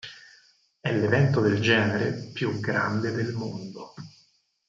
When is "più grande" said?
2.33-3.11